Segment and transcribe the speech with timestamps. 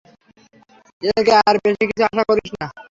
[1.01, 2.65] এর থেকে আর বেশি কিছু আশা করিস না।